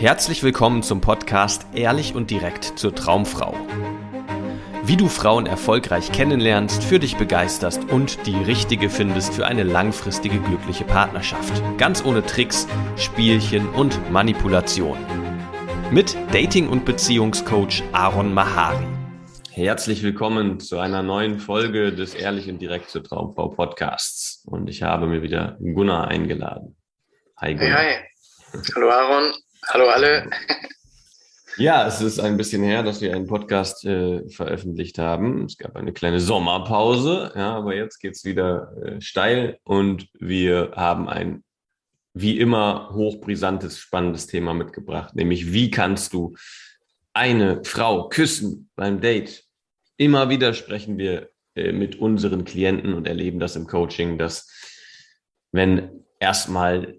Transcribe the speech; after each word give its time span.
Herzlich 0.00 0.44
willkommen 0.44 0.84
zum 0.84 1.00
Podcast 1.00 1.66
Ehrlich 1.74 2.14
und 2.14 2.30
direkt 2.30 2.78
zur 2.78 2.94
Traumfrau. 2.94 3.52
Wie 4.84 4.96
du 4.96 5.08
Frauen 5.08 5.46
erfolgreich 5.46 6.12
kennenlernst, 6.12 6.84
für 6.84 7.00
dich 7.00 7.16
begeisterst 7.16 7.90
und 7.90 8.24
die 8.24 8.36
richtige 8.36 8.90
findest 8.90 9.34
für 9.34 9.44
eine 9.44 9.64
langfristige 9.64 10.38
glückliche 10.38 10.84
Partnerschaft. 10.84 11.60
Ganz 11.78 12.04
ohne 12.04 12.24
Tricks, 12.24 12.68
Spielchen 12.96 13.68
und 13.70 14.08
Manipulation. 14.08 14.98
Mit 15.90 16.16
Dating- 16.30 16.68
und 16.68 16.84
Beziehungscoach 16.84 17.82
Aaron 17.90 18.32
Mahari. 18.32 18.86
Herzlich 19.50 20.04
willkommen 20.04 20.60
zu 20.60 20.78
einer 20.78 21.02
neuen 21.02 21.40
Folge 21.40 21.92
des 21.92 22.14
Ehrlich 22.14 22.48
und 22.48 22.60
direkt 22.60 22.88
zur 22.88 23.02
Traumfrau 23.02 23.48
Podcasts. 23.48 24.44
Und 24.46 24.70
ich 24.70 24.84
habe 24.84 25.08
mir 25.08 25.22
wieder 25.22 25.58
Gunnar 25.58 26.06
eingeladen. 26.06 26.76
Hi 27.38 27.56
Gunnar. 27.56 27.78
Hi, 27.78 27.96
hi. 28.52 28.62
Hallo 28.76 28.90
Aaron. 28.90 29.32
Hallo 29.70 29.86
alle. 29.90 30.30
Ja, 31.58 31.86
es 31.86 32.00
ist 32.00 32.20
ein 32.20 32.38
bisschen 32.38 32.62
her, 32.62 32.82
dass 32.82 33.02
wir 33.02 33.14
einen 33.14 33.26
Podcast 33.26 33.84
äh, 33.84 34.26
veröffentlicht 34.30 34.96
haben. 34.98 35.44
Es 35.44 35.58
gab 35.58 35.76
eine 35.76 35.92
kleine 35.92 36.20
Sommerpause, 36.20 37.32
ja, 37.34 37.56
aber 37.56 37.74
jetzt 37.74 37.98
geht's 37.98 38.24
wieder 38.24 38.72
äh, 38.82 39.00
steil 39.02 39.58
und 39.64 40.08
wir 40.18 40.72
haben 40.74 41.06
ein 41.06 41.44
wie 42.14 42.38
immer 42.38 42.88
hochbrisantes, 42.94 43.78
spannendes 43.78 44.26
Thema 44.26 44.54
mitgebracht, 44.54 45.14
nämlich 45.14 45.52
wie 45.52 45.70
kannst 45.70 46.14
du 46.14 46.34
eine 47.12 47.62
Frau 47.62 48.08
küssen 48.08 48.70
beim 48.74 49.02
Date? 49.02 49.44
Immer 49.98 50.30
wieder 50.30 50.54
sprechen 50.54 50.96
wir 50.96 51.28
äh, 51.56 51.72
mit 51.72 51.96
unseren 51.96 52.46
Klienten 52.46 52.94
und 52.94 53.06
erleben 53.06 53.38
das 53.38 53.54
im 53.54 53.66
Coaching, 53.66 54.16
dass 54.16 54.50
wenn 55.52 56.06
erstmal 56.20 56.98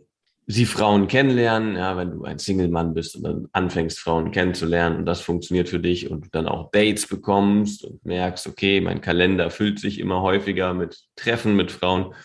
sie 0.52 0.66
Frauen 0.66 1.08
kennenlernen, 1.08 1.76
ja, 1.76 1.96
wenn 1.96 2.10
du 2.10 2.24
ein 2.24 2.40
Single-Mann 2.40 2.96
bist 2.96 3.16
und 3.16 3.24
dann 3.24 3.48
anfängst, 3.52 4.00
Frauen 4.00 4.32
kennenzulernen 4.32 4.98
und 4.98 5.06
das 5.06 5.22
funktioniert 5.22 5.70
für 5.70 5.80
dich 5.80 6.10
und 6.10 6.26
du 6.26 6.30
dann 6.32 6.48
auch 6.48 6.72
Dates 6.72 7.06
bekommst 7.06 7.84
und 7.84 8.04
merkst, 8.04 8.48
okay, 8.48 8.82
mein 8.82 9.00
Kalender 9.00 9.52
füllt 9.52 9.80
sich 9.80 10.00
immer 10.00 10.24
häufiger 10.24 10.74
mit 10.74 11.04
Treffen 11.16 11.56
mit 11.56 11.72
Frauen, 11.72 12.16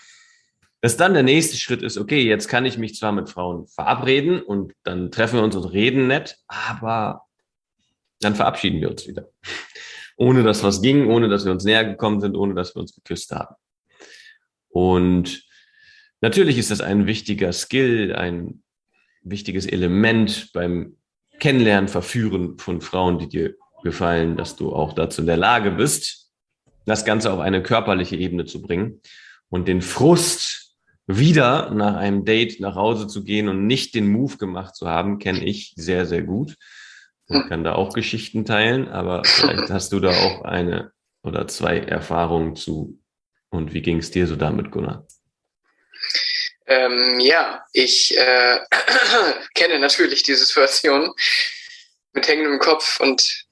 dass 0.80 0.96
dann 0.96 1.12
der 1.12 1.22
nächste 1.22 1.58
Schritt 1.58 1.82
ist, 1.82 1.98
okay, 1.98 2.22
jetzt 2.22 2.48
kann 2.48 2.64
ich 2.64 2.78
mich 2.78 2.94
zwar 2.94 3.12
mit 3.12 3.28
Frauen 3.28 3.66
verabreden 3.66 4.40
und 4.40 4.72
dann 4.84 5.10
treffen 5.10 5.36
wir 5.36 5.44
uns 5.44 5.54
und 5.54 5.66
reden 5.66 6.06
nett, 6.06 6.38
aber 6.48 7.26
dann 8.20 8.34
verabschieden 8.34 8.80
wir 8.80 8.90
uns 8.90 9.06
wieder. 9.06 9.28
Ohne 10.16 10.42
dass 10.44 10.62
was 10.62 10.80
ging, 10.80 11.10
ohne 11.10 11.28
dass 11.28 11.44
wir 11.44 11.52
uns 11.52 11.64
näher 11.64 11.84
gekommen 11.84 12.22
sind, 12.22 12.36
ohne 12.36 12.54
dass 12.54 12.74
wir 12.74 12.80
uns 12.80 12.94
geküsst 12.94 13.32
haben. 13.32 13.54
Und 14.70 15.44
Natürlich 16.24 16.56
ist 16.56 16.70
das 16.70 16.80
ein 16.80 17.04
wichtiger 17.04 17.52
Skill, 17.52 18.16
ein 18.16 18.62
wichtiges 19.24 19.66
Element 19.66 20.52
beim 20.54 20.96
Kennenlernen, 21.38 21.86
Verführen 21.86 22.56
von 22.56 22.80
Frauen, 22.80 23.18
die 23.18 23.28
dir 23.28 23.56
gefallen, 23.82 24.34
dass 24.38 24.56
du 24.56 24.72
auch 24.72 24.94
dazu 24.94 25.20
in 25.20 25.26
der 25.26 25.36
Lage 25.36 25.70
bist, 25.70 26.32
das 26.86 27.04
Ganze 27.04 27.30
auf 27.30 27.40
eine 27.40 27.62
körperliche 27.62 28.16
Ebene 28.16 28.46
zu 28.46 28.62
bringen 28.62 29.02
und 29.50 29.68
den 29.68 29.82
Frust 29.82 30.74
wieder 31.06 31.70
nach 31.74 31.96
einem 31.96 32.24
Date 32.24 32.58
nach 32.58 32.74
Hause 32.74 33.06
zu 33.06 33.22
gehen 33.22 33.50
und 33.50 33.66
nicht 33.66 33.94
den 33.94 34.08
Move 34.08 34.38
gemacht 34.38 34.74
zu 34.74 34.88
haben, 34.88 35.18
kenne 35.18 35.44
ich 35.44 35.74
sehr, 35.76 36.06
sehr 36.06 36.22
gut 36.22 36.56
und 37.26 37.48
kann 37.50 37.64
da 37.64 37.74
auch 37.74 37.92
Geschichten 37.92 38.46
teilen, 38.46 38.88
aber 38.88 39.24
vielleicht 39.26 39.68
hast 39.68 39.92
du 39.92 40.00
da 40.00 40.08
auch 40.08 40.40
eine 40.40 40.90
oder 41.22 41.46
zwei 41.48 41.80
Erfahrungen 41.80 42.56
zu. 42.56 42.98
Und 43.50 43.74
wie 43.74 43.82
ging 43.82 43.98
es 43.98 44.10
dir 44.10 44.26
so 44.26 44.36
damit, 44.36 44.70
Gunnar? 44.70 45.06
Ähm, 46.66 47.20
ja, 47.20 47.64
ich 47.72 48.16
äh, 48.16 48.60
kenne 49.54 49.78
natürlich 49.78 50.22
diese 50.22 50.44
Situation 50.44 51.12
mit 52.12 52.26
hängendem 52.26 52.58
Kopf 52.58 53.00
und 53.00 53.44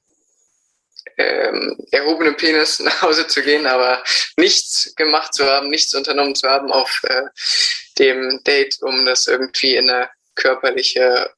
ähm, 1.19 1.77
erhobenem 1.91 2.37
Penis 2.37 2.79
nach 2.81 3.03
Hause 3.03 3.27
zu 3.27 3.43
gehen, 3.43 3.67
aber 3.67 4.03
nichts 4.37 4.95
gemacht 4.97 5.35
zu 5.35 5.45
haben, 5.45 5.69
nichts 5.69 5.95
unternommen 5.95 6.35
zu 6.35 6.49
haben 6.49 6.73
auf 6.73 7.03
äh, 7.05 7.23
dem 7.99 8.43
Date, 8.45 8.77
um 8.81 9.05
das 9.05 9.27
irgendwie 9.27 9.77
in 9.77 9.91
eine 9.91 10.09
körperliche 10.35 11.31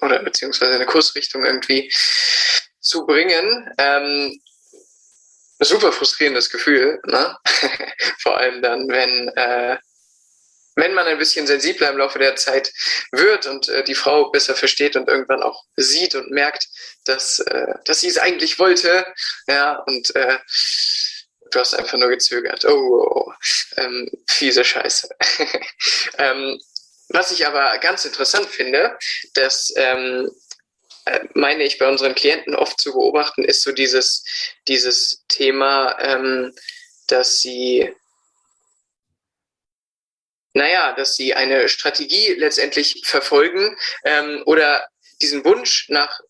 oder 0.00 0.22
beziehungsweise 0.22 0.74
eine 0.74 0.86
Kursrichtung 0.86 1.44
irgendwie 1.44 1.92
zu 2.80 3.04
bringen. 3.04 3.68
Ähm, 3.78 4.40
super 5.58 5.92
frustrierendes 5.92 6.50
Gefühl, 6.50 7.00
ne? 7.06 7.36
vor 8.18 8.38
allem 8.38 8.62
dann, 8.62 8.88
wenn 8.88 9.28
äh, 9.34 9.76
wenn 10.78 10.94
man 10.94 11.06
ein 11.06 11.18
bisschen 11.18 11.46
sensibler 11.46 11.90
im 11.90 11.98
Laufe 11.98 12.18
der 12.18 12.36
Zeit 12.36 12.72
wird 13.10 13.46
und 13.46 13.68
äh, 13.68 13.82
die 13.82 13.94
Frau 13.94 14.30
besser 14.30 14.54
versteht 14.54 14.96
und 14.96 15.08
irgendwann 15.08 15.42
auch 15.42 15.64
sieht 15.76 16.14
und 16.14 16.30
merkt, 16.30 16.68
dass, 17.04 17.40
äh, 17.40 17.74
dass 17.84 18.00
sie 18.00 18.08
es 18.08 18.18
eigentlich 18.18 18.58
wollte, 18.58 19.04
ja, 19.48 19.78
und 19.86 20.14
äh, 20.14 20.38
du 21.50 21.58
hast 21.58 21.74
einfach 21.74 21.98
nur 21.98 22.08
gezögert. 22.08 22.64
Oh, 22.64 22.70
oh, 22.70 23.10
oh. 23.14 23.32
Ähm, 23.76 24.08
fiese 24.28 24.64
Scheiße. 24.64 25.08
ähm, 26.18 26.60
was 27.08 27.30
ich 27.30 27.46
aber 27.46 27.78
ganz 27.78 28.04
interessant 28.04 28.46
finde, 28.46 28.96
dass 29.34 29.72
ähm, 29.76 30.30
äh, 31.06 31.20
meine 31.34 31.64
ich 31.64 31.78
bei 31.78 31.88
unseren 31.88 32.14
Klienten 32.14 32.54
oft 32.54 32.80
zu 32.80 32.92
beobachten, 32.92 33.44
ist 33.44 33.62
so 33.62 33.72
dieses, 33.72 34.24
dieses 34.68 35.24
Thema, 35.28 35.96
ähm, 36.00 36.54
dass 37.06 37.40
sie 37.40 37.94
naja, 40.58 40.92
dass 40.92 41.16
sie 41.16 41.34
eine 41.34 41.68
Strategie 41.68 42.34
letztendlich 42.34 43.02
verfolgen 43.04 43.76
ähm, 44.04 44.42
oder 44.44 44.86
diesen 45.22 45.44
Wunsch 45.44 45.88
nach 45.88 46.20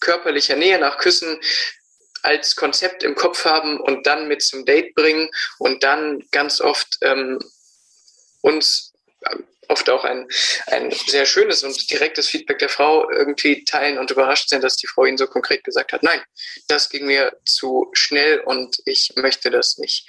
körperlicher 0.00 0.56
Nähe, 0.56 0.78
nach 0.78 0.98
Küssen 0.98 1.40
als 2.22 2.54
Konzept 2.54 3.02
im 3.02 3.14
Kopf 3.14 3.44
haben 3.44 3.80
und 3.80 4.06
dann 4.06 4.28
mit 4.28 4.42
zum 4.42 4.64
Date 4.64 4.94
bringen 4.94 5.28
und 5.58 5.82
dann 5.82 6.24
ganz 6.30 6.60
oft 6.60 6.98
ähm, 7.02 7.38
uns 8.42 8.92
äh, 9.22 9.36
oft 9.68 9.88
auch 9.88 10.04
ein, 10.04 10.28
ein 10.66 10.90
sehr 10.90 11.24
schönes 11.24 11.62
und 11.64 11.90
direktes 11.90 12.28
Feedback 12.28 12.58
der 12.58 12.68
Frau 12.68 13.10
irgendwie 13.10 13.64
teilen 13.64 13.98
und 13.98 14.10
überrascht 14.10 14.50
sind, 14.50 14.62
dass 14.62 14.76
die 14.76 14.86
Frau 14.86 15.06
ihnen 15.06 15.16
so 15.16 15.26
konkret 15.26 15.64
gesagt 15.64 15.92
hat, 15.92 16.02
nein, 16.02 16.22
das 16.68 16.90
ging 16.90 17.06
mir 17.06 17.36
zu 17.44 17.90
schnell 17.94 18.40
und 18.40 18.76
ich 18.84 19.12
möchte 19.16 19.50
das 19.50 19.78
nicht. 19.78 20.06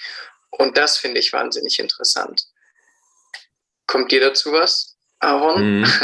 Und 0.50 0.78
das 0.78 0.98
finde 0.98 1.20
ich 1.20 1.34
wahnsinnig 1.34 1.80
interessant. 1.80 2.44
Kommt 3.88 4.12
dir 4.12 4.22
dazu 4.22 4.52
was, 4.52 4.98
Aaron? 5.20 5.80
Mhm. 5.80 5.86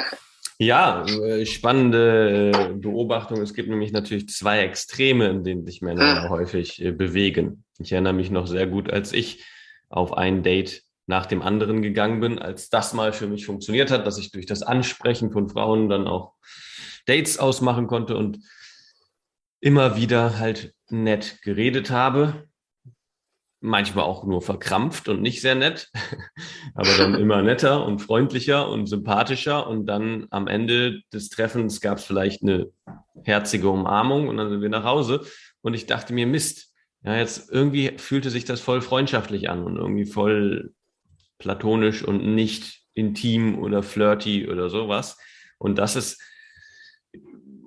Ja, 0.61 1.05
äh, 1.05 1.45
spannende 1.45 2.51
äh, 2.53 2.73
Beobachtung. 2.73 3.41
Es 3.41 3.53
gibt 3.53 3.69
nämlich 3.69 3.93
natürlich 3.93 4.27
zwei 4.27 4.59
Extreme, 4.59 5.29
in 5.29 5.45
denen 5.45 5.65
sich 5.65 5.81
Männer 5.81 6.25
mhm. 6.25 6.29
häufig 6.29 6.83
äh, 6.83 6.91
bewegen. 6.91 7.63
Ich 7.79 7.93
erinnere 7.93 8.11
mich 8.11 8.29
noch 8.29 8.45
sehr 8.45 8.67
gut, 8.67 8.91
als 8.91 9.13
ich 9.13 9.45
auf 9.87 10.11
ein 10.11 10.43
Date 10.43 10.83
nach 11.07 11.25
dem 11.27 11.41
anderen 11.41 11.81
gegangen 11.81 12.19
bin, 12.19 12.39
als 12.39 12.69
das 12.69 12.93
mal 12.93 13.13
für 13.13 13.27
mich 13.27 13.45
funktioniert 13.45 13.89
hat, 13.89 14.05
dass 14.05 14.17
ich 14.17 14.31
durch 14.31 14.45
das 14.45 14.61
Ansprechen 14.61 15.31
von 15.31 15.47
Frauen 15.47 15.87
dann 15.87 16.07
auch 16.07 16.33
Dates 17.05 17.39
ausmachen 17.39 17.87
konnte 17.87 18.17
und 18.17 18.39
immer 19.61 19.95
wieder 19.95 20.39
halt 20.39 20.73
nett 20.89 21.41
geredet 21.41 21.89
habe 21.89 22.48
manchmal 23.61 24.05
auch 24.05 24.23
nur 24.23 24.41
verkrampft 24.41 25.09
und 25.09 25.21
nicht 25.21 25.41
sehr 25.41 25.55
nett, 25.55 25.89
aber 26.75 26.97
dann 26.97 27.15
immer 27.15 27.41
netter 27.41 27.85
und 27.85 27.99
freundlicher 27.99 28.69
und 28.69 28.87
sympathischer. 28.87 29.67
Und 29.67 29.85
dann 29.85 30.27
am 30.29 30.47
Ende 30.47 31.01
des 31.13 31.29
Treffens 31.29 31.81
gab 31.81 31.97
es 31.97 32.05
vielleicht 32.05 32.41
eine 32.41 32.67
herzige 33.23 33.69
Umarmung 33.69 34.27
und 34.27 34.37
dann 34.37 34.49
sind 34.49 34.61
wir 34.61 34.69
nach 34.69 34.85
Hause. 34.85 35.21
Und 35.61 35.73
ich 35.73 35.85
dachte 35.85 36.13
mir, 36.13 36.25
Mist, 36.25 36.73
ja, 37.03 37.17
jetzt 37.17 37.49
irgendwie 37.51 37.97
fühlte 37.97 38.29
sich 38.29 38.45
das 38.45 38.61
voll 38.61 38.81
freundschaftlich 38.81 39.49
an 39.49 39.63
und 39.63 39.77
irgendwie 39.77 40.05
voll 40.05 40.73
platonisch 41.37 42.03
und 42.03 42.35
nicht 42.35 42.81
intim 42.93 43.57
oder 43.59 43.83
flirty 43.83 44.49
oder 44.49 44.69
sowas. 44.69 45.17
Und 45.57 45.77
das 45.77 45.95
ist 45.95 46.21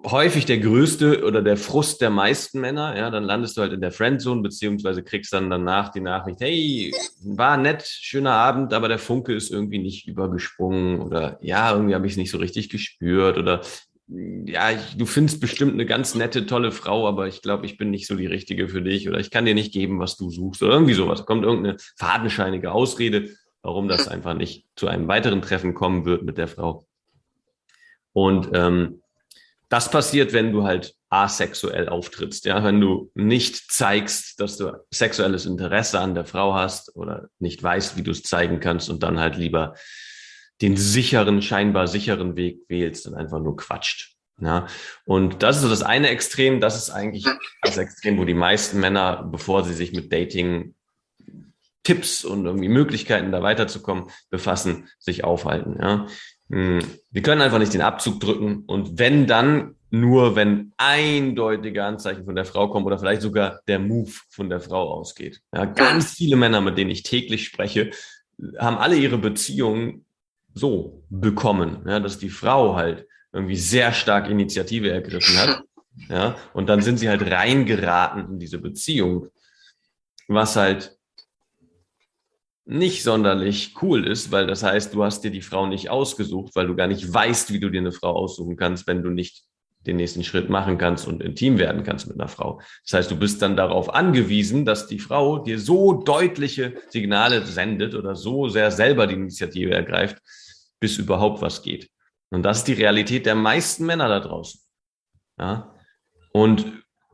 häufig 0.04 0.44
der 0.46 0.58
größte 0.58 1.24
oder 1.24 1.42
der 1.42 1.56
Frust 1.56 2.00
der 2.00 2.10
meisten 2.10 2.60
Männer. 2.60 2.96
Ja, 2.96 3.10
dann 3.10 3.24
landest 3.24 3.56
du 3.56 3.60
halt 3.60 3.72
in 3.72 3.80
der 3.80 3.92
Friendzone, 3.92 4.42
beziehungsweise 4.42 5.02
kriegst 5.02 5.32
dann 5.32 5.50
danach 5.50 5.90
die 5.90 6.00
Nachricht, 6.00 6.40
hey, 6.40 6.92
war 7.24 7.56
nett, 7.56 7.84
schöner 7.84 8.32
Abend, 8.32 8.72
aber 8.74 8.88
der 8.88 8.98
Funke 8.98 9.34
ist 9.34 9.50
irgendwie 9.50 9.78
nicht 9.78 10.08
übergesprungen 10.08 11.00
oder 11.00 11.38
ja, 11.40 11.72
irgendwie 11.72 11.94
habe 11.94 12.06
ich 12.06 12.14
es 12.14 12.18
nicht 12.18 12.30
so 12.30 12.38
richtig 12.38 12.68
gespürt 12.68 13.38
oder 13.38 13.60
ja, 14.08 14.70
ich, 14.72 14.96
du 14.96 15.06
findest 15.06 15.40
bestimmt 15.40 15.72
eine 15.72 15.86
ganz 15.86 16.14
nette, 16.14 16.44
tolle 16.46 16.72
Frau, 16.72 17.08
aber 17.08 17.28
ich 17.28 17.40
glaube, 17.40 17.64
ich 17.66 17.78
bin 17.78 17.90
nicht 17.90 18.06
so 18.06 18.14
die 18.14 18.26
Richtige 18.26 18.68
für 18.68 18.82
dich 18.82 19.08
oder 19.08 19.18
ich 19.20 19.30
kann 19.30 19.44
dir 19.44 19.54
nicht 19.54 19.72
geben, 19.72 20.00
was 20.00 20.16
du 20.16 20.28
suchst 20.30 20.62
oder 20.62 20.72
irgendwie 20.72 20.94
sowas. 20.94 21.24
Kommt 21.24 21.44
irgendeine 21.44 21.76
fadenscheinige 21.96 22.72
Ausrede, 22.72 23.30
warum 23.62 23.88
das 23.88 24.08
einfach 24.08 24.34
nicht 24.34 24.66
zu 24.76 24.88
einem 24.88 25.08
weiteren 25.08 25.40
Treffen 25.40 25.72
kommen 25.72 26.04
wird 26.04 26.24
mit 26.24 26.36
der 26.36 26.48
Frau. 26.48 26.86
Und 28.12 28.50
ähm, 28.52 29.01
das 29.72 29.90
passiert, 29.90 30.34
wenn 30.34 30.52
du 30.52 30.64
halt 30.64 30.94
asexuell 31.08 31.88
auftrittst, 31.88 32.44
ja, 32.44 32.62
wenn 32.62 32.78
du 32.78 33.10
nicht 33.14 33.72
zeigst, 33.72 34.38
dass 34.38 34.58
du 34.58 34.70
sexuelles 34.92 35.46
Interesse 35.46 35.98
an 35.98 36.14
der 36.14 36.26
Frau 36.26 36.52
hast 36.52 36.94
oder 36.94 37.30
nicht 37.38 37.62
weißt, 37.62 37.96
wie 37.96 38.02
du 38.02 38.10
es 38.10 38.22
zeigen 38.22 38.60
kannst 38.60 38.90
und 38.90 39.02
dann 39.02 39.18
halt 39.18 39.36
lieber 39.36 39.74
den 40.60 40.76
sicheren, 40.76 41.40
scheinbar 41.40 41.88
sicheren 41.88 42.36
Weg 42.36 42.58
wählst 42.68 43.06
und 43.06 43.14
einfach 43.14 43.40
nur 43.40 43.56
quatscht. 43.56 44.14
Ja, 44.42 44.66
und 45.06 45.42
das 45.42 45.56
ist 45.56 45.62
so 45.62 45.70
das 45.70 45.82
eine 45.82 46.08
Extrem, 46.08 46.60
das 46.60 46.76
ist 46.76 46.90
eigentlich 46.90 47.24
das 47.62 47.78
Extrem, 47.78 48.18
wo 48.18 48.26
die 48.26 48.34
meisten 48.34 48.78
Männer, 48.78 49.22
bevor 49.22 49.64
sie 49.64 49.74
sich 49.74 49.92
mit 49.92 50.12
Dating 50.12 50.74
Tipps 51.82 52.24
und 52.24 52.44
irgendwie 52.44 52.68
Möglichkeiten, 52.68 53.32
da 53.32 53.42
weiterzukommen, 53.42 54.10
befassen, 54.30 54.88
sich 54.98 55.24
aufhalten. 55.24 55.78
Ja. 55.80 56.06
Hm, 56.52 56.80
wir 57.10 57.22
können 57.22 57.40
einfach 57.40 57.58
nicht 57.58 57.72
den 57.72 57.80
Abzug 57.80 58.20
drücken 58.20 58.64
und 58.66 58.98
wenn 58.98 59.26
dann 59.26 59.76
nur, 59.90 60.36
wenn 60.36 60.72
eindeutige 60.76 61.84
Anzeichen 61.84 62.24
von 62.24 62.34
der 62.34 62.44
Frau 62.44 62.68
kommen 62.68 62.86
oder 62.86 62.98
vielleicht 62.98 63.22
sogar 63.22 63.60
der 63.68 63.78
Move 63.78 64.12
von 64.28 64.50
der 64.50 64.60
Frau 64.60 64.90
ausgeht. 64.90 65.40
Ja, 65.54 65.64
ganz 65.64 66.12
viele 66.12 66.36
Männer, 66.36 66.60
mit 66.60 66.76
denen 66.76 66.90
ich 66.90 67.02
täglich 67.02 67.44
spreche, 67.44 67.90
haben 68.58 68.76
alle 68.76 68.96
ihre 68.96 69.18
Beziehungen 69.18 70.04
so 70.54 71.04
bekommen, 71.08 71.82
ja, 71.86 72.00
dass 72.00 72.18
die 72.18 72.30
Frau 72.30 72.76
halt 72.76 73.06
irgendwie 73.32 73.56
sehr 73.56 73.92
stark 73.92 74.28
Initiative 74.28 74.90
ergriffen 74.90 75.36
hat. 75.38 75.62
Ja, 76.08 76.36
und 76.52 76.68
dann 76.68 76.82
sind 76.82 76.98
sie 76.98 77.08
halt 77.08 77.30
reingeraten 77.30 78.26
in 78.32 78.38
diese 78.38 78.58
Beziehung, 78.58 79.28
was 80.26 80.56
halt 80.56 80.98
nicht 82.72 83.02
sonderlich 83.02 83.74
cool 83.82 84.06
ist, 84.06 84.32
weil 84.32 84.46
das 84.46 84.62
heißt, 84.62 84.94
du 84.94 85.04
hast 85.04 85.22
dir 85.22 85.30
die 85.30 85.42
Frau 85.42 85.66
nicht 85.66 85.90
ausgesucht, 85.90 86.54
weil 86.54 86.66
du 86.66 86.74
gar 86.74 86.86
nicht 86.86 87.12
weißt, 87.12 87.52
wie 87.52 87.60
du 87.60 87.70
dir 87.70 87.80
eine 87.80 87.92
Frau 87.92 88.12
aussuchen 88.12 88.56
kannst, 88.56 88.86
wenn 88.86 89.02
du 89.02 89.10
nicht 89.10 89.44
den 89.86 89.96
nächsten 89.96 90.22
Schritt 90.22 90.48
machen 90.48 90.78
kannst 90.78 91.08
und 91.08 91.22
intim 91.22 91.58
werden 91.58 91.82
kannst 91.82 92.06
mit 92.06 92.18
einer 92.18 92.28
Frau. 92.28 92.60
Das 92.84 92.94
heißt, 92.94 93.10
du 93.10 93.16
bist 93.16 93.42
dann 93.42 93.56
darauf 93.56 93.92
angewiesen, 93.92 94.64
dass 94.64 94.86
die 94.86 95.00
Frau 95.00 95.38
dir 95.38 95.58
so 95.58 95.92
deutliche 95.92 96.74
Signale 96.88 97.44
sendet 97.44 97.94
oder 97.94 98.14
so 98.14 98.48
sehr 98.48 98.70
selber 98.70 99.06
die 99.06 99.14
Initiative 99.14 99.72
ergreift, 99.72 100.18
bis 100.78 100.98
überhaupt 100.98 101.42
was 101.42 101.62
geht. 101.62 101.90
Und 102.30 102.42
das 102.44 102.58
ist 102.58 102.68
die 102.68 102.74
Realität 102.74 103.26
der 103.26 103.34
meisten 103.34 103.84
Männer 103.84 104.08
da 104.08 104.20
draußen. 104.20 104.60
Ja? 105.38 105.74
Und 106.32 106.64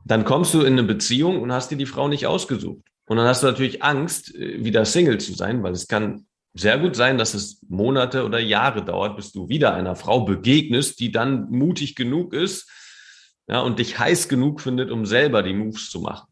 dann 0.04 0.24
kommst 0.24 0.54
du 0.54 0.60
in 0.60 0.74
eine 0.74 0.84
Beziehung 0.84 1.42
und 1.42 1.52
hast 1.52 1.70
dir 1.70 1.76
die 1.76 1.86
Frau 1.86 2.08
nicht 2.08 2.26
ausgesucht. 2.26 2.84
Und 3.08 3.16
dann 3.16 3.26
hast 3.26 3.42
du 3.42 3.46
natürlich 3.46 3.82
Angst, 3.82 4.34
äh, 4.34 4.62
wieder 4.62 4.84
Single 4.84 5.18
zu 5.18 5.34
sein, 5.34 5.62
weil 5.62 5.72
es 5.72 5.88
kann 5.88 6.26
sehr 6.54 6.78
gut 6.78 6.96
sein, 6.96 7.18
dass 7.18 7.34
es 7.34 7.60
Monate 7.68 8.24
oder 8.24 8.38
Jahre 8.38 8.84
dauert, 8.84 9.16
bis 9.16 9.32
du 9.32 9.48
wieder 9.48 9.74
einer 9.74 9.96
Frau 9.96 10.20
begegnest, 10.20 11.00
die 11.00 11.10
dann 11.10 11.50
mutig 11.50 11.94
genug 11.94 12.32
ist 12.32 12.70
ja, 13.48 13.60
und 13.60 13.78
dich 13.78 13.98
heiß 13.98 14.28
genug 14.28 14.60
findet, 14.60 14.90
um 14.90 15.06
selber 15.06 15.42
die 15.42 15.54
Moves 15.54 15.90
zu 15.90 16.00
machen. 16.00 16.28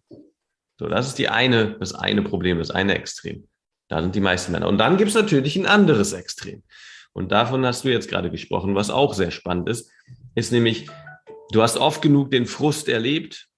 So, 0.79 0.89
das 0.89 1.09
ist 1.09 1.19
die 1.19 1.29
eine, 1.29 1.79
das 1.79 1.95
eine 1.95 2.23
Problem, 2.23 2.59
das 2.59 2.71
eine 2.71 2.95
Extrem. 2.95 3.49
Da 3.89 4.03
sind 4.03 4.15
die 4.15 4.21
meisten 4.21 4.53
Männer. 4.53 4.69
Und 4.69 4.79
dann 4.79 4.97
gibt 4.97 5.11
es 5.11 5.15
natürlich 5.15 5.57
ein 5.57 5.67
anderes 5.67 6.13
Extrem. 6.13 6.63
Und 7.13 7.33
davon 7.33 7.65
hast 7.65 7.85
du 7.85 7.89
jetzt 7.89 8.11
gerade 8.11 8.31
gesprochen, 8.31 8.75
was 8.75 8.91
auch 8.91 9.15
sehr 9.15 9.31
spannend 9.31 9.69
ist, 9.71 9.91
ist 10.35 10.53
nämlich, 10.53 10.89
du 11.53 11.63
hast 11.63 11.79
oft 11.79 12.03
genug 12.03 12.31
den 12.31 12.45
Frust 12.45 12.89
erlebt, 12.89 13.49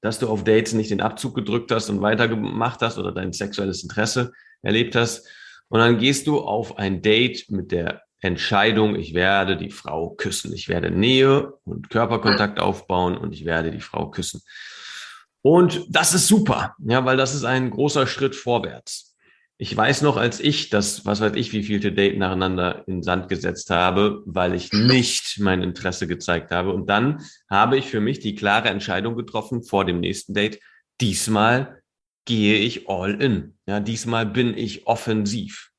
dass 0.00 0.18
du 0.18 0.28
auf 0.28 0.44
Dates 0.44 0.72
nicht 0.72 0.90
den 0.90 1.00
Abzug 1.00 1.34
gedrückt 1.34 1.70
hast 1.70 1.90
und 1.90 2.02
weitergemacht 2.02 2.80
hast 2.82 2.98
oder 2.98 3.12
dein 3.12 3.32
sexuelles 3.32 3.82
Interesse 3.82 4.32
erlebt 4.62 4.94
hast. 4.94 5.26
Und 5.68 5.80
dann 5.80 5.98
gehst 5.98 6.26
du 6.26 6.40
auf 6.40 6.78
ein 6.78 7.02
Date 7.02 7.50
mit 7.50 7.72
der 7.72 8.02
Entscheidung, 8.20 8.96
ich 8.96 9.14
werde 9.14 9.56
die 9.56 9.70
Frau 9.70 10.10
küssen. 10.10 10.52
Ich 10.52 10.68
werde 10.68 10.90
Nähe 10.90 11.52
und 11.64 11.88
Körperkontakt 11.90 12.58
aufbauen 12.58 13.16
und 13.16 13.32
ich 13.32 13.44
werde 13.44 13.70
die 13.70 13.80
Frau 13.80 14.10
küssen. 14.10 14.42
Und 15.42 15.86
das 15.88 16.14
ist 16.14 16.26
super, 16.26 16.74
ja, 16.84 17.04
weil 17.04 17.16
das 17.16 17.34
ist 17.34 17.44
ein 17.44 17.70
großer 17.70 18.06
Schritt 18.06 18.34
vorwärts. 18.34 19.07
Ich 19.60 19.76
weiß 19.76 20.02
noch, 20.02 20.16
als 20.16 20.38
ich 20.38 20.70
das, 20.70 21.04
was 21.04 21.20
weiß 21.20 21.32
ich, 21.34 21.52
wie 21.52 21.64
vielte 21.64 21.90
Date 21.90 22.16
nacheinander 22.16 22.86
in 22.86 23.02
Sand 23.02 23.28
gesetzt 23.28 23.70
habe, 23.70 24.22
weil 24.24 24.54
ich 24.54 24.72
nicht 24.72 25.40
mein 25.40 25.62
Interesse 25.62 26.06
gezeigt 26.06 26.52
habe. 26.52 26.72
Und 26.72 26.88
dann 26.88 27.24
habe 27.50 27.76
ich 27.76 27.86
für 27.86 27.98
mich 27.98 28.20
die 28.20 28.36
klare 28.36 28.68
Entscheidung 28.68 29.16
getroffen 29.16 29.64
vor 29.64 29.84
dem 29.84 29.98
nächsten 29.98 30.32
Date. 30.32 30.60
Diesmal 31.00 31.82
gehe 32.24 32.58
ich 32.58 32.88
all 32.88 33.20
in. 33.20 33.58
Ja, 33.66 33.80
diesmal 33.80 34.26
bin 34.26 34.56
ich 34.56 34.86
offensiv. 34.86 35.72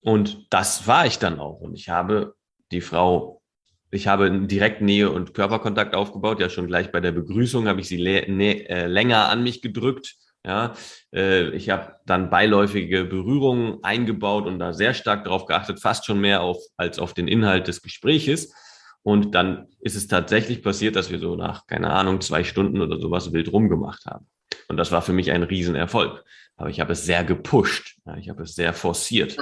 Und 0.00 0.46
das 0.48 0.86
war 0.86 1.04
ich 1.04 1.18
dann 1.18 1.40
auch. 1.40 1.60
Und 1.60 1.74
ich 1.74 1.90
habe 1.90 2.36
die 2.72 2.80
Frau, 2.80 3.42
ich 3.90 4.06
habe 4.06 4.46
direkt 4.46 4.80
Nähe 4.80 5.10
und 5.10 5.34
Körperkontakt 5.34 5.94
aufgebaut. 5.94 6.40
Ja, 6.40 6.48
schon 6.48 6.68
gleich 6.68 6.90
bei 6.90 7.00
der 7.00 7.12
Begrüßung 7.12 7.68
habe 7.68 7.80
ich 7.82 7.88
sie 7.88 8.02
äh, 8.02 8.86
länger 8.86 9.28
an 9.28 9.42
mich 9.42 9.60
gedrückt. 9.60 10.16
Ja, 10.44 10.74
äh, 11.12 11.50
ich 11.50 11.70
habe 11.70 11.96
dann 12.06 12.30
beiläufige 12.30 13.04
Berührungen 13.04 13.78
eingebaut 13.82 14.46
und 14.46 14.58
da 14.58 14.72
sehr 14.72 14.94
stark 14.94 15.24
darauf 15.24 15.46
geachtet, 15.46 15.80
fast 15.80 16.06
schon 16.06 16.20
mehr 16.20 16.42
auf, 16.42 16.58
als 16.76 16.98
auf 16.98 17.12
den 17.12 17.28
Inhalt 17.28 17.68
des 17.68 17.82
Gespräches. 17.82 18.54
Und 19.02 19.34
dann 19.34 19.66
ist 19.80 19.96
es 19.96 20.06
tatsächlich 20.06 20.62
passiert, 20.62 20.96
dass 20.96 21.10
wir 21.10 21.18
so 21.18 21.36
nach, 21.36 21.66
keine 21.66 21.90
Ahnung, 21.90 22.20
zwei 22.20 22.44
Stunden 22.44 22.80
oder 22.80 22.98
sowas 22.98 23.32
wild 23.32 23.52
rumgemacht 23.52 24.06
haben. 24.06 24.26
Und 24.68 24.76
das 24.76 24.92
war 24.92 25.02
für 25.02 25.12
mich 25.12 25.32
ein 25.32 25.42
Riesenerfolg. 25.42 26.24
Aber 26.56 26.70
ich 26.70 26.80
habe 26.80 26.92
es 26.92 27.04
sehr 27.04 27.24
gepusht. 27.24 27.96
Ja, 28.06 28.16
ich 28.16 28.28
habe 28.28 28.42
es 28.42 28.54
sehr 28.54 28.74
forciert. 28.74 29.36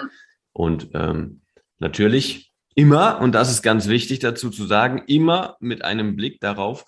Und 0.52 0.88
ähm, 0.94 1.42
natürlich 1.78 2.52
immer, 2.74 3.20
und 3.20 3.34
das 3.34 3.50
ist 3.50 3.62
ganz 3.62 3.88
wichtig 3.88 4.20
dazu 4.20 4.50
zu 4.50 4.66
sagen, 4.66 5.02
immer 5.06 5.56
mit 5.60 5.84
einem 5.84 6.16
Blick 6.16 6.40
darauf, 6.40 6.84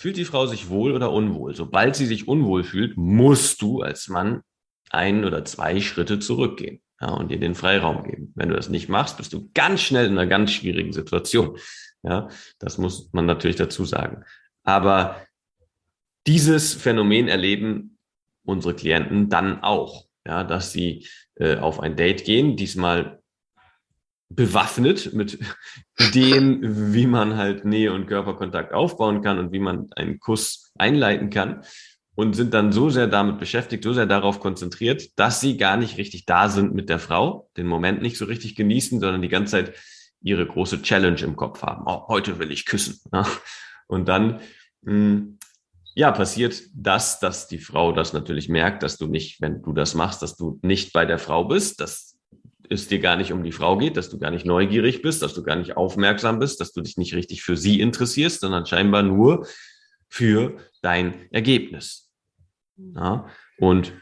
fühlt 0.00 0.16
die 0.16 0.24
Frau 0.24 0.46
sich 0.46 0.70
wohl 0.70 0.92
oder 0.92 1.12
unwohl. 1.12 1.54
Sobald 1.54 1.94
sie 1.94 2.06
sich 2.06 2.26
unwohl 2.26 2.64
fühlt, 2.64 2.96
musst 2.96 3.60
du 3.60 3.82
als 3.82 4.08
Mann 4.08 4.40
ein 4.88 5.26
oder 5.26 5.44
zwei 5.44 5.82
Schritte 5.82 6.18
zurückgehen 6.18 6.80
ja, 7.02 7.08
und 7.10 7.30
ihr 7.30 7.38
den 7.38 7.54
Freiraum 7.54 8.04
geben. 8.04 8.32
Wenn 8.34 8.48
du 8.48 8.56
das 8.56 8.70
nicht 8.70 8.88
machst, 8.88 9.18
bist 9.18 9.34
du 9.34 9.50
ganz 9.52 9.82
schnell 9.82 10.06
in 10.06 10.12
einer 10.12 10.26
ganz 10.26 10.52
schwierigen 10.52 10.94
Situation. 10.94 11.58
Ja, 12.02 12.30
das 12.58 12.78
muss 12.78 13.12
man 13.12 13.26
natürlich 13.26 13.56
dazu 13.56 13.84
sagen. 13.84 14.24
Aber 14.62 15.20
dieses 16.26 16.72
Phänomen 16.72 17.28
erleben 17.28 17.98
unsere 18.42 18.74
Klienten 18.74 19.28
dann 19.28 19.62
auch, 19.62 20.06
ja, 20.26 20.44
dass 20.44 20.72
sie 20.72 21.06
äh, 21.34 21.58
auf 21.58 21.78
ein 21.78 21.96
Date 21.96 22.24
gehen, 22.24 22.56
diesmal 22.56 23.19
bewaffnet 24.30 25.12
mit 25.12 25.38
Ideen, 25.98 26.94
wie 26.94 27.06
man 27.06 27.36
halt 27.36 27.64
Nähe 27.64 27.92
und 27.92 28.06
Körperkontakt 28.06 28.72
aufbauen 28.72 29.22
kann 29.22 29.38
und 29.38 29.52
wie 29.52 29.58
man 29.58 29.88
einen 29.96 30.20
Kuss 30.20 30.72
einleiten 30.78 31.30
kann 31.30 31.62
und 32.14 32.34
sind 32.34 32.54
dann 32.54 32.72
so 32.72 32.90
sehr 32.90 33.08
damit 33.08 33.38
beschäftigt, 33.38 33.84
so 33.84 33.92
sehr 33.92 34.06
darauf 34.06 34.40
konzentriert, 34.40 35.18
dass 35.18 35.40
sie 35.40 35.56
gar 35.56 35.76
nicht 35.76 35.98
richtig 35.98 36.26
da 36.26 36.48
sind 36.48 36.74
mit 36.74 36.88
der 36.88 37.00
Frau, 37.00 37.50
den 37.56 37.66
Moment 37.66 38.02
nicht 38.02 38.16
so 38.16 38.24
richtig 38.24 38.54
genießen, 38.54 39.00
sondern 39.00 39.22
die 39.22 39.28
ganze 39.28 39.52
Zeit 39.52 39.74
ihre 40.22 40.46
große 40.46 40.82
Challenge 40.82 41.20
im 41.22 41.34
Kopf 41.36 41.62
haben. 41.62 41.84
Oh, 41.86 42.06
heute 42.08 42.38
will 42.38 42.52
ich 42.52 42.66
küssen. 42.66 43.00
Ja. 43.12 43.26
Und 43.88 44.08
dann 44.08 44.40
hm, 44.84 45.38
ja, 45.94 46.12
passiert 46.12 46.62
das, 46.74 47.18
dass 47.18 47.48
die 47.48 47.58
Frau 47.58 47.92
das 47.92 48.12
natürlich 48.12 48.48
merkt, 48.48 48.82
dass 48.82 48.96
du 48.96 49.06
nicht, 49.06 49.40
wenn 49.40 49.62
du 49.62 49.72
das 49.72 49.94
machst, 49.94 50.22
dass 50.22 50.36
du 50.36 50.58
nicht 50.62 50.92
bei 50.92 51.04
der 51.04 51.18
Frau 51.18 51.44
bist, 51.44 51.80
dass 51.80 52.16
es 52.70 52.88
dir 52.88 53.00
gar 53.00 53.16
nicht 53.16 53.32
um 53.32 53.42
die 53.42 53.52
Frau 53.52 53.76
geht, 53.76 53.96
dass 53.96 54.08
du 54.08 54.18
gar 54.18 54.30
nicht 54.30 54.46
neugierig 54.46 55.02
bist, 55.02 55.22
dass 55.22 55.34
du 55.34 55.42
gar 55.42 55.56
nicht 55.56 55.76
aufmerksam 55.76 56.38
bist, 56.38 56.60
dass 56.60 56.72
du 56.72 56.80
dich 56.80 56.96
nicht 56.96 57.14
richtig 57.14 57.42
für 57.42 57.56
sie 57.56 57.80
interessierst, 57.80 58.40
sondern 58.40 58.64
scheinbar 58.64 59.02
nur 59.02 59.46
für 60.08 60.56
dein 60.80 61.30
Ergebnis. 61.32 62.10
Ja, 62.76 63.26
und 63.58 63.92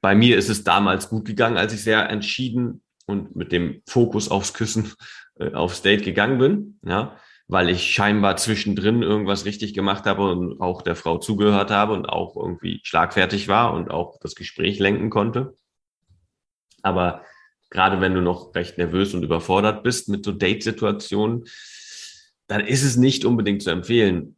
bei 0.00 0.14
mir 0.14 0.36
ist 0.36 0.48
es 0.48 0.64
damals 0.64 1.08
gut 1.08 1.24
gegangen, 1.24 1.56
als 1.56 1.72
ich 1.72 1.82
sehr 1.82 2.10
entschieden 2.10 2.82
und 3.06 3.34
mit 3.36 3.52
dem 3.52 3.82
Fokus 3.86 4.28
aufs 4.28 4.52
Küssen 4.52 4.92
äh, 5.38 5.52
aufs 5.52 5.82
Date 5.82 6.04
gegangen 6.04 6.38
bin. 6.38 6.78
Ja, 6.84 7.16
weil 7.48 7.70
ich 7.70 7.92
scheinbar 7.92 8.36
zwischendrin 8.36 9.02
irgendwas 9.02 9.46
richtig 9.46 9.72
gemacht 9.72 10.04
habe 10.04 10.30
und 10.30 10.60
auch 10.60 10.82
der 10.82 10.96
Frau 10.96 11.18
zugehört 11.18 11.70
habe 11.70 11.94
und 11.94 12.06
auch 12.06 12.36
irgendwie 12.36 12.80
schlagfertig 12.84 13.48
war 13.48 13.72
und 13.72 13.90
auch 13.90 14.18
das 14.20 14.34
Gespräch 14.34 14.78
lenken 14.78 15.08
konnte. 15.08 15.54
Aber 16.82 17.22
gerade 17.70 18.00
wenn 18.00 18.14
du 18.14 18.20
noch 18.20 18.54
recht 18.54 18.78
nervös 18.78 19.14
und 19.14 19.22
überfordert 19.22 19.82
bist 19.82 20.08
mit 20.08 20.24
so 20.24 20.32
Date-Situationen, 20.32 21.44
dann 22.46 22.60
ist 22.60 22.82
es 22.82 22.96
nicht 22.96 23.24
unbedingt 23.24 23.62
zu 23.62 23.70
empfehlen, 23.70 24.36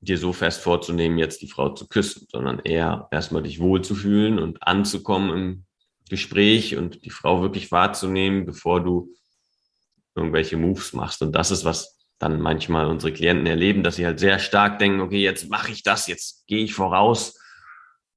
dir 0.00 0.18
so 0.18 0.32
fest 0.32 0.62
vorzunehmen, 0.62 1.18
jetzt 1.18 1.42
die 1.42 1.48
Frau 1.48 1.70
zu 1.70 1.86
küssen, 1.86 2.26
sondern 2.30 2.58
eher 2.60 3.08
erstmal 3.10 3.42
dich 3.42 3.60
wohlzufühlen 3.60 4.38
und 4.38 4.62
anzukommen 4.62 5.36
im 5.36 5.64
Gespräch 6.08 6.76
und 6.76 7.04
die 7.04 7.10
Frau 7.10 7.42
wirklich 7.42 7.70
wahrzunehmen, 7.70 8.46
bevor 8.46 8.82
du 8.82 9.14
irgendwelche 10.14 10.56
Moves 10.56 10.92
machst. 10.92 11.22
Und 11.22 11.32
das 11.32 11.50
ist 11.50 11.64
was, 11.64 11.98
dann 12.18 12.40
manchmal 12.40 12.86
unsere 12.86 13.12
Klienten 13.12 13.46
erleben, 13.46 13.82
dass 13.82 13.96
sie 13.96 14.04
halt 14.04 14.20
sehr 14.20 14.38
stark 14.38 14.78
denken, 14.78 15.00
okay, 15.00 15.22
jetzt 15.22 15.48
mache 15.48 15.72
ich 15.72 15.82
das, 15.82 16.06
jetzt 16.06 16.46
gehe 16.46 16.62
ich 16.62 16.74
voraus, 16.74 17.38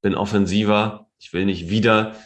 bin 0.02 0.14
offensiver, 0.14 1.08
ich 1.20 1.32
will 1.32 1.46
nicht 1.46 1.70
wieder 1.70 2.18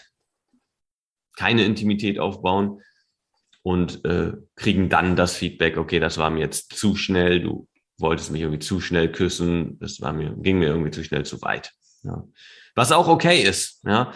keine 1.37 1.63
Intimität 1.63 2.19
aufbauen 2.19 2.81
und 3.63 4.03
äh, 4.05 4.33
kriegen 4.55 4.89
dann 4.89 5.15
das 5.15 5.35
Feedback, 5.35 5.77
okay, 5.77 5.99
das 5.99 6.17
war 6.17 6.29
mir 6.29 6.39
jetzt 6.39 6.77
zu 6.77 6.95
schnell, 6.95 7.41
du 7.41 7.67
wolltest 7.97 8.31
mich 8.31 8.41
irgendwie 8.41 8.59
zu 8.59 8.81
schnell 8.81 9.11
küssen, 9.11 9.79
das 9.79 10.01
war 10.01 10.13
mir, 10.13 10.35
ging 10.37 10.59
mir 10.59 10.67
irgendwie 10.67 10.91
zu 10.91 11.03
schnell 11.03 11.25
zu 11.25 11.41
weit. 11.41 11.71
Ja. 12.03 12.27
Was 12.75 12.91
auch 12.91 13.07
okay 13.07 13.41
ist, 13.41 13.83
ja, 13.85 14.13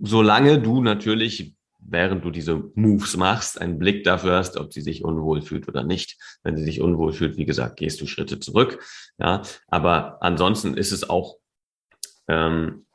solange 0.00 0.60
du 0.60 0.80
natürlich 0.80 1.54
während 1.80 2.24
du 2.24 2.30
diese 2.30 2.70
Moves 2.74 3.16
machst, 3.16 3.60
einen 3.60 3.78
Blick 3.78 4.04
dafür 4.04 4.36
hast, 4.36 4.56
ob 4.56 4.72
sie 4.72 4.80
sich 4.80 5.04
unwohl 5.04 5.42
fühlt 5.42 5.68
oder 5.68 5.84
nicht. 5.84 6.18
Wenn 6.42 6.56
sie 6.56 6.64
sich 6.64 6.80
unwohl 6.80 7.12
fühlt, 7.12 7.36
wie 7.36 7.46
gesagt, 7.46 7.78
gehst 7.78 8.00
du 8.00 8.06
Schritte 8.06 8.38
zurück. 8.38 8.84
Ja, 9.18 9.42
aber 9.68 10.22
ansonsten 10.22 10.74
ist 10.74 10.92
es 10.92 11.08
auch 11.08 11.36
ähm, 12.28 12.86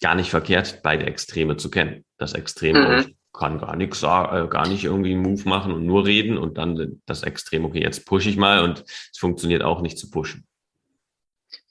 gar 0.00 0.14
nicht 0.14 0.30
verkehrt, 0.30 0.80
beide 0.82 1.06
Extreme 1.06 1.56
zu 1.56 1.70
kennen. 1.70 2.04
Das 2.18 2.34
Extrem 2.34 2.76
mhm. 2.76 3.14
kann 3.32 3.58
gar 3.58 3.76
nichts 3.76 4.00
sagen, 4.00 4.46
äh, 4.46 4.48
gar 4.48 4.68
nicht 4.68 4.84
irgendwie 4.84 5.12
einen 5.12 5.22
Move 5.22 5.48
machen 5.48 5.72
und 5.72 5.84
nur 5.84 6.06
reden 6.06 6.38
und 6.38 6.58
dann 6.58 7.00
das 7.06 7.22
Extrem, 7.22 7.64
okay, 7.64 7.82
jetzt 7.82 8.06
pushe 8.06 8.28
ich 8.28 8.36
mal 8.36 8.62
und 8.62 8.84
es 8.84 9.18
funktioniert 9.18 9.62
auch 9.62 9.80
nicht 9.82 9.98
zu 9.98 10.10
pushen. 10.10 10.46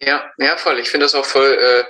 Ja, 0.01 0.31
ja, 0.38 0.55
voll. 0.55 0.79
Ich 0.79 0.89
finde 0.89 1.03
das 1.05 1.13
auch 1.13 1.25
voll 1.25 1.57
äh, 1.59 1.83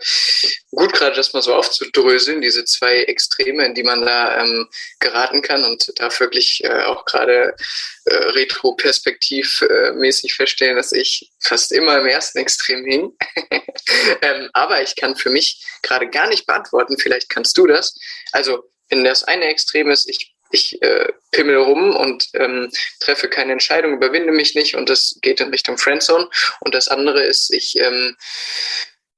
gut, 0.71 0.93
gerade 0.93 1.15
das 1.15 1.31
mal 1.33 1.43
so 1.43 1.53
aufzudröseln, 1.53 2.41
diese 2.41 2.65
zwei 2.65 3.03
Extreme, 3.03 3.63
in 3.65 3.75
die 3.75 3.83
man 3.83 4.01
da 4.01 4.41
ähm, 4.41 4.67
geraten 4.99 5.43
kann 5.43 5.63
und 5.63 5.93
da 5.95 6.09
wirklich 6.19 6.63
äh, 6.63 6.85
auch 6.85 7.05
gerade 7.05 7.55
äh, 8.05 8.15
retroperspektivmäßig 8.15 10.33
feststellen, 10.33 10.77
dass 10.77 10.91
ich 10.91 11.29
fast 11.39 11.71
immer 11.71 11.99
im 11.99 12.07
ersten 12.07 12.39
Extrem 12.39 12.83
hing. 12.83 13.15
ähm, 14.23 14.49
aber 14.53 14.81
ich 14.81 14.95
kann 14.95 15.15
für 15.15 15.29
mich 15.29 15.63
gerade 15.83 16.09
gar 16.09 16.29
nicht 16.29 16.47
beantworten, 16.47 16.97
vielleicht 16.97 17.29
kannst 17.29 17.55
du 17.59 17.67
das. 17.67 17.93
Also, 18.31 18.63
wenn 18.89 19.03
das 19.03 19.23
eine 19.23 19.45
Extrem 19.45 19.91
ist, 19.91 20.09
ich 20.09 20.33
ich 20.51 20.81
äh, 20.81 21.07
pimmel 21.31 21.57
rum 21.57 21.95
und 21.95 22.29
ähm, 22.33 22.71
treffe 22.99 23.29
keine 23.29 23.51
Entscheidung, 23.51 23.93
überwinde 23.93 24.31
mich 24.31 24.55
nicht 24.55 24.75
und 24.75 24.89
das 24.89 25.17
geht 25.21 25.41
in 25.41 25.49
Richtung 25.49 25.77
Friendzone. 25.77 26.29
Und 26.61 26.73
das 26.73 26.87
andere 26.87 27.21
ist, 27.21 27.53
ich, 27.53 27.79
ähm, 27.79 28.15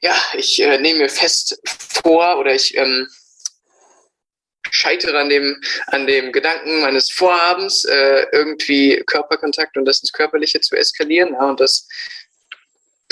ja, 0.02 0.16
ich 0.34 0.62
äh, 0.62 0.78
nehme 0.78 1.00
mir 1.00 1.10
fest 1.10 1.60
vor 2.04 2.38
oder 2.38 2.54
ich 2.54 2.76
ähm, 2.76 3.08
scheitere 4.70 5.20
an 5.20 5.30
dem, 5.30 5.62
an 5.88 6.08
dem 6.08 6.32
Gedanken 6.32 6.82
meines 6.82 7.12
Vorhabens, 7.12 7.84
äh, 7.86 8.26
irgendwie 8.32 9.04
Körperkontakt 9.06 9.78
und 9.78 9.86
das 9.86 10.00
ins 10.00 10.14
Körperliche 10.14 10.62
zu 10.62 10.76
eskalieren. 10.76 11.34
Ja, 11.34 11.50
und 11.50 11.60
das 11.60 11.88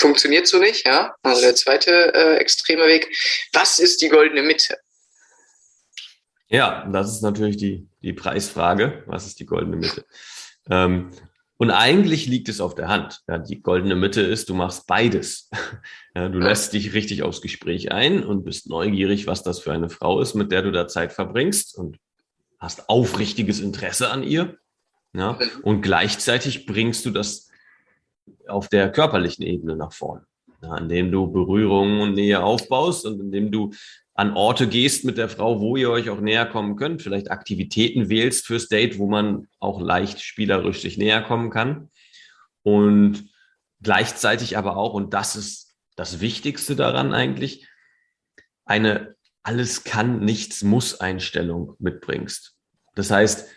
funktioniert 0.00 0.46
so 0.46 0.58
nicht. 0.58 0.86
Ja, 0.86 1.14
also 1.22 1.42
der 1.42 1.54
zweite 1.54 2.14
äh, 2.14 2.36
extreme 2.36 2.86
Weg. 2.86 3.08
Was 3.52 3.78
ist 3.78 4.00
die 4.00 4.08
goldene 4.08 4.42
Mitte? 4.42 4.78
Ja, 6.50 6.86
das 6.90 7.12
ist 7.12 7.22
natürlich 7.22 7.56
die, 7.56 7.88
die 8.02 8.12
Preisfrage. 8.12 9.04
Was 9.06 9.26
ist 9.26 9.38
die 9.38 9.46
goldene 9.46 9.76
Mitte? 9.76 10.04
Ähm, 10.68 11.10
und 11.56 11.70
eigentlich 11.70 12.26
liegt 12.26 12.48
es 12.48 12.60
auf 12.60 12.74
der 12.74 12.88
Hand. 12.88 13.20
Ja, 13.28 13.38
die 13.38 13.60
goldene 13.62 13.94
Mitte 13.94 14.22
ist, 14.22 14.48
du 14.48 14.54
machst 14.54 14.86
beides. 14.86 15.48
Ja, 16.12 16.28
du 16.28 16.40
lässt 16.40 16.72
dich 16.72 16.92
richtig 16.92 17.22
aufs 17.22 17.40
Gespräch 17.40 17.92
ein 17.92 18.24
und 18.24 18.42
bist 18.42 18.68
neugierig, 18.68 19.28
was 19.28 19.44
das 19.44 19.60
für 19.60 19.70
eine 19.72 19.88
Frau 19.88 20.20
ist, 20.20 20.34
mit 20.34 20.50
der 20.50 20.62
du 20.62 20.72
da 20.72 20.88
Zeit 20.88 21.12
verbringst 21.12 21.78
und 21.78 21.98
hast 22.58 22.88
aufrichtiges 22.88 23.60
Interesse 23.60 24.10
an 24.10 24.24
ihr. 24.24 24.56
Ja, 25.12 25.38
und 25.62 25.82
gleichzeitig 25.82 26.66
bringst 26.66 27.06
du 27.06 27.10
das 27.10 27.48
auf 28.48 28.68
der 28.68 28.90
körperlichen 28.90 29.44
Ebene 29.44 29.76
nach 29.76 29.92
vorne, 29.92 30.24
ja, 30.62 30.76
indem 30.78 31.12
du 31.12 31.30
Berührungen 31.30 32.00
und 32.00 32.14
Nähe 32.14 32.42
aufbaust 32.42 33.06
und 33.06 33.20
indem 33.20 33.52
du 33.52 33.70
an 34.20 34.34
Orte 34.34 34.68
gehst 34.68 35.06
mit 35.06 35.16
der 35.16 35.30
Frau, 35.30 35.60
wo 35.60 35.78
ihr 35.78 35.88
euch 35.88 36.10
auch 36.10 36.20
näher 36.20 36.44
kommen 36.44 36.76
könnt, 36.76 37.00
vielleicht 37.00 37.30
Aktivitäten 37.30 38.10
wählst 38.10 38.46
fürs 38.46 38.68
Date, 38.68 38.98
wo 38.98 39.08
man 39.08 39.48
auch 39.60 39.80
leicht 39.80 40.20
spielerisch 40.20 40.82
sich 40.82 40.98
näher 40.98 41.22
kommen 41.22 41.48
kann. 41.48 41.90
Und 42.62 43.30
gleichzeitig 43.80 44.58
aber 44.58 44.76
auch, 44.76 44.92
und 44.92 45.14
das 45.14 45.36
ist 45.36 45.74
das 45.96 46.20
Wichtigste 46.20 46.76
daran 46.76 47.14
eigentlich, 47.14 47.66
eine 48.66 49.16
alles 49.42 49.84
kann, 49.84 50.20
nichts 50.20 50.62
muss 50.62 51.00
Einstellung 51.00 51.76
mitbringst. 51.78 52.54
Das 52.94 53.10
heißt, 53.10 53.48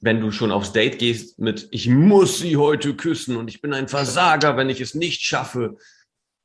wenn 0.00 0.20
du 0.20 0.30
schon 0.30 0.52
aufs 0.52 0.74
Date 0.74 0.98
gehst 0.98 1.38
mit, 1.38 1.68
ich 1.70 1.88
muss 1.88 2.38
sie 2.38 2.58
heute 2.58 2.94
küssen 2.94 3.38
und 3.38 3.48
ich 3.48 3.62
bin 3.62 3.72
ein 3.72 3.88
Versager, 3.88 4.58
wenn 4.58 4.68
ich 4.68 4.82
es 4.82 4.94
nicht 4.94 5.22
schaffe, 5.22 5.78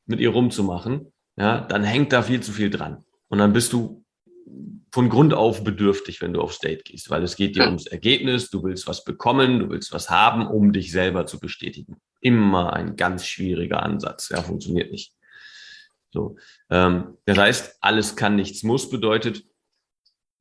mit 0.06 0.22
ihr 0.22 0.30
rumzumachen, 0.30 1.13
ja, 1.36 1.62
dann 1.62 1.84
hängt 1.84 2.14
da 2.14 2.22
viel 2.22 2.42
zu 2.42 2.52
viel 2.52 2.70
dran. 2.70 3.04
Und 3.28 3.40
dann 3.40 3.54
bist 3.54 3.74
du 3.74 4.04
von 4.92 5.10
Grund 5.10 5.34
auf 5.34 5.64
bedürftig, 5.64 6.22
wenn 6.22 6.34
du 6.34 6.42
aufs 6.42 6.60
Date 6.60 6.86
gehst, 6.86 7.10
weil 7.10 7.24
es 7.24 7.36
geht 7.36 7.56
dir 7.56 7.66
ums 7.66 7.88
Ergebnis, 7.88 8.52
du 8.52 8.64
willst 8.64 8.86
was 8.88 9.04
bekommen, 9.04 9.60
du 9.60 9.70
willst 9.70 9.92
was 9.92 10.12
haben, 10.12 10.46
um 10.46 10.72
dich 10.72 10.92
selber 10.92 11.26
zu 11.26 11.40
bestätigen. 11.40 11.98
Immer 12.22 12.74
ein 12.74 12.96
ganz 12.96 13.26
schwieriger 13.26 13.82
Ansatz, 13.82 14.30
ja, 14.30 14.42
funktioniert 14.44 14.92
nicht. 14.92 15.16
So, 16.12 16.36
ähm, 16.70 17.18
das 17.26 17.38
heißt, 17.40 17.78
alles 17.82 18.16
kann, 18.16 18.36
nichts 18.36 18.62
muss 18.62 18.88
bedeutet, 18.92 19.44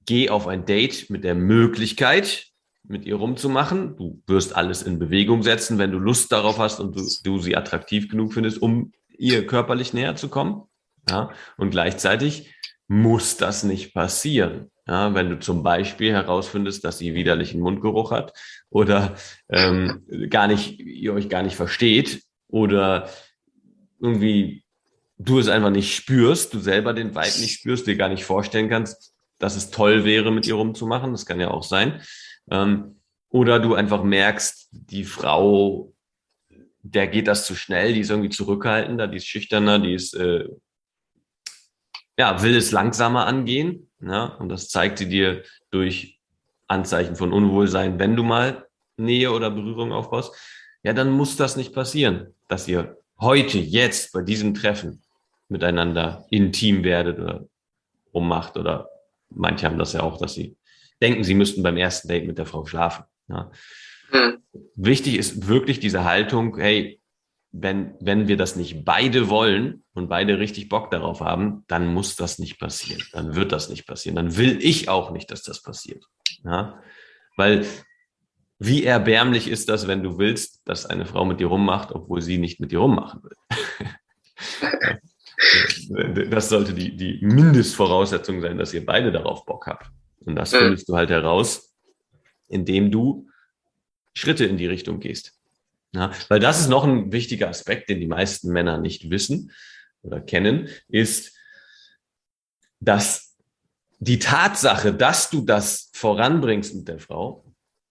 geh 0.05 0.29
auf 0.29 0.47
ein 0.47 0.67
Date 0.67 1.09
mit 1.09 1.25
der 1.25 1.35
Möglichkeit, 1.35 2.49
mit 2.83 3.07
ihr 3.07 3.17
rumzumachen. 3.17 3.97
Du 3.97 4.23
wirst 4.27 4.55
alles 4.55 4.83
in 4.83 4.99
Bewegung 4.99 5.43
setzen, 5.43 5.79
wenn 5.79 5.93
du 5.93 5.99
Lust 5.99 6.31
darauf 6.31 6.59
hast 6.59 6.79
und 6.79 6.95
du, 6.95 7.09
du 7.25 7.39
sie 7.39 7.57
attraktiv 7.57 8.11
genug 8.11 8.35
findest, 8.35 8.61
um 8.61 8.93
ihr 9.09 9.47
körperlich 9.47 9.95
näher 9.95 10.15
zu 10.17 10.29
kommen. 10.29 10.65
Ja? 11.09 11.31
Und 11.57 11.71
gleichzeitig 11.71 12.55
muss 12.89 13.37
das 13.37 13.65
nicht 13.65 13.95
passieren. 13.95 14.71
Ja, 14.87 15.15
wenn 15.15 15.31
du 15.31 15.39
zum 15.39 15.63
Beispiel 15.63 16.13
herausfindest, 16.13 16.85
dass 16.85 16.99
sie 16.99 17.15
widerlichen 17.15 17.61
Mundgeruch 17.61 18.11
hat 18.11 18.33
oder 18.69 19.15
ähm, 19.49 20.05
gar 20.29 20.49
nicht, 20.49 20.81
ihr 20.81 21.15
euch 21.15 21.29
gar 21.29 21.45
nicht 21.45 21.55
versteht 21.55 22.25
oder 22.49 23.09
irgendwie 24.01 24.65
du 25.19 25.39
es 25.39 25.49
einfach 25.49 25.71
nicht 25.71 25.95
spürst, 25.95 26.53
du 26.53 26.59
selber 26.59 26.95
den 26.95 27.15
Vibe 27.15 27.41
nicht 27.41 27.61
spürst, 27.61 27.87
dir 27.87 27.97
gar 27.97 28.09
nicht 28.09 28.25
vorstellen 28.25 28.69
kannst, 28.69 29.15
dass 29.39 29.57
es 29.57 29.71
toll 29.71 30.05
wäre, 30.05 30.33
mit 30.33 30.47
ihr 30.47 30.55
rumzumachen, 30.55 31.13
das 31.13 31.27
kann 31.27 31.41
ja 31.41 31.51
auch 31.51 31.63
sein. 31.63 32.03
Ähm, 32.51 33.01
oder 33.29 33.61
du 33.61 33.75
einfach 33.75 34.03
merkst, 34.03 34.69
die 34.73 35.05
Frau, 35.05 35.95
der 36.83 37.07
geht 37.07 37.29
das 37.29 37.47
zu 37.47 37.55
schnell, 37.55 37.95
die 37.95 38.01
ist 38.01 38.11
irgendwie 38.11 38.31
zurückhaltender, 38.31 39.07
die 39.07 39.17
ist 39.19 39.27
schüchterner, 39.27 39.79
die 39.79 39.95
ist 39.95 40.15
äh, 40.15 40.49
ja, 42.23 42.41
will 42.41 42.55
es 42.55 42.71
langsamer 42.71 43.27
angehen. 43.27 43.91
Ja, 44.01 44.27
und 44.39 44.49
das 44.49 44.69
zeigt 44.69 44.99
sie 44.99 45.09
dir 45.09 45.43
durch 45.73 46.21
Anzeichen 46.69 47.17
von 47.17 47.33
Unwohlsein, 47.33 47.99
wenn 47.99 48.15
du 48.15 48.23
mal 48.23 48.69
Nähe 48.97 49.33
oder 49.33 49.51
Berührung 49.51 49.91
aufbaust. 49.91 50.33
Ja, 50.85 50.93
dann 50.93 51.11
muss 51.11 51.37
das 51.37 51.57
nicht 51.57 51.75
passieren, 51.75 52.33
dass 52.47 52.69
ihr 52.69 52.97
heute, 53.19 53.59
jetzt 53.59 54.13
bei 54.13 54.23
diesem 54.23 54.55
Treffen 54.55 55.03
miteinander 55.49 56.25
intim 56.31 56.85
werdet 56.85 57.19
oder 57.19 57.45
ummacht 58.13 58.57
oder 58.57 58.89
manche 59.29 59.67
haben 59.67 59.79
das 59.79 59.93
ja 59.93 60.03
auch, 60.03 60.19
dass 60.19 60.35
sie 60.35 60.57
denken, 61.01 61.25
sie 61.25 61.35
müssten 61.35 61.65
beim 61.65 61.77
ersten 61.77 62.07
Date 62.07 62.29
mit 62.29 62.39
der 62.39 62.47
Frau 62.47 62.67
schlafen. 62.67 63.05
Ja. 63.29 63.51
Hm. 64.11 64.39
Wichtig 64.77 65.17
ist 65.17 65.49
wirklich 65.49 65.81
diese 65.81 66.05
Haltung, 66.05 66.57
hey, 66.57 67.01
wenn, 67.53 67.95
wenn 68.01 68.29
wir 68.29 68.39
das 68.39 68.57
nicht 68.57 68.85
beide 68.85 69.29
wollen 69.29 69.85
und 69.93 70.09
beide 70.09 70.39
richtig 70.39 70.71
Bock 70.71 70.91
darauf 70.91 71.21
haben, 71.21 71.65
dann 71.69 71.93
muss 71.93 72.17
das 72.17 72.39
nicht 72.39 72.59
passieren. 72.59 73.03
Dann 73.13 73.35
wird 73.35 73.53
das 73.53 73.69
nicht 73.69 73.87
passieren. 73.87 74.17
Dann 74.17 74.37
will 74.39 74.59
ich 74.63 74.89
auch 74.89 75.11
nicht, 75.11 75.31
dass 75.31 75.43
das 75.43 75.63
passiert. 75.63 76.05
Ja? 76.45 76.81
Weil 77.37 77.67
wie 78.59 78.85
erbärmlich 78.85 79.49
ist 79.49 79.69
das, 79.69 79.87
wenn 79.87 80.03
du 80.03 80.19
willst, 80.19 80.63
dass 80.65 80.87
eine 80.87 81.05
Frau 81.05 81.27
mit 81.27 81.41
dir 81.41 81.49
rummacht, 81.49 81.93
obwohl 81.93 82.23
sie 82.23 82.39
nicht 82.39 82.59
mit 82.59 82.73
dir 82.73 82.79
rummachen 82.79 83.23
will? 83.23 83.37
das 86.31 86.49
sollte 86.49 86.73
die, 86.73 86.97
die 86.97 87.19
Mindestvoraussetzung 87.23 88.41
sein, 88.41 88.57
dass 88.57 88.73
ihr 88.73 88.87
beide 88.87 89.13
darauf 89.13 89.45
Bock 89.45 89.67
habt. 89.67 89.91
Und 90.21 90.37
das 90.37 90.55
findest 90.55 90.89
du 90.89 90.97
halt 90.97 91.11
heraus, 91.11 91.75
indem 92.49 92.91
du 92.91 93.29
Schritte 94.15 94.45
in 94.47 94.57
die 94.57 94.67
Richtung 94.67 95.01
gehst. 95.01 95.39
Ja, 95.95 96.11
weil 96.29 96.41
das 96.41 96.61
ist 96.61 96.69
noch 96.69 96.85
ein 96.85 97.13
wichtiger 97.13 97.49
Aspekt, 97.49 97.89
den 97.91 98.01
die 98.01 98.07
meisten 98.07 98.51
Männer 98.51 98.79
nicht 98.79 99.11
wissen 99.11 99.53
oder 100.03 100.21
kennen, 100.21 100.69
ist, 100.89 101.37
dass 102.81 103.37
die 103.99 104.19
Tatsache, 104.19 104.95
dass 104.95 105.31
du 105.31 105.43
das 105.43 105.91
voranbringst 105.93 106.75
mit 106.75 106.89
der 106.89 106.99
Frau, 106.99 107.45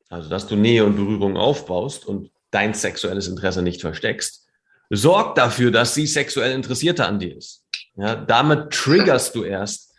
also 0.09 0.29
dass 0.29 0.47
du 0.47 0.55
Nähe 0.55 0.83
und 0.83 0.95
Berührung 0.95 1.37
aufbaust 1.37 2.05
und 2.05 2.31
dein 2.49 2.73
sexuelles 2.73 3.27
Interesse 3.27 3.61
nicht 3.61 3.81
versteckst, 3.81 4.47
sorgt 4.89 5.37
dafür, 5.37 5.71
dass 5.71 5.93
sie 5.93 6.05
sexuell 6.05 6.53
interessierter 6.53 7.07
an 7.07 7.19
dir 7.19 7.37
ist. 7.37 7.65
Ja, 7.95 8.15
damit 8.15 8.71
triggerst 8.71 9.35
du 9.35 9.43
erst 9.43 9.93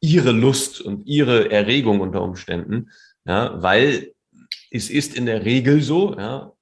ihre 0.00 0.30
Lust 0.30 0.80
und 0.80 1.06
ihre 1.06 1.50
Erregung 1.50 2.00
unter 2.00 2.22
Umständen, 2.22 2.90
ja, 3.24 3.60
weil 3.62 4.12
es 4.70 4.90
ist 4.90 5.16
in 5.16 5.26
der 5.26 5.44
Regel 5.44 5.82
so, 5.82 6.16
ja, 6.16 6.52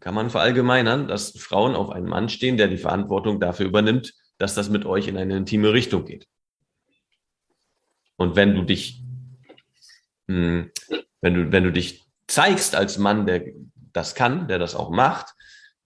kann 0.00 0.14
man 0.14 0.30
verallgemeinern, 0.30 1.08
dass 1.08 1.38
Frauen 1.38 1.74
auf 1.74 1.90
einen 1.90 2.08
Mann 2.08 2.28
stehen, 2.28 2.56
der 2.56 2.68
die 2.68 2.78
Verantwortung 2.78 3.38
dafür 3.38 3.66
übernimmt, 3.66 4.14
dass 4.38 4.54
das 4.54 4.70
mit 4.70 4.86
euch 4.86 5.08
in 5.08 5.18
eine 5.18 5.36
intime 5.36 5.72
Richtung 5.72 6.04
geht. 6.06 6.26
Und 8.16 8.36
wenn 8.36 8.54
du 8.54 8.62
dich, 8.62 9.02
hm, 10.28 10.70
wenn 11.20 11.34
du, 11.34 11.52
wenn 11.52 11.64
du 11.64 11.72
dich 11.72 12.04
zeigst 12.26 12.74
als 12.74 12.98
Mann, 12.98 13.26
der 13.26 13.44
das 13.92 14.14
kann, 14.14 14.48
der 14.48 14.58
das 14.58 14.74
auch 14.74 14.90
macht, 14.90 15.34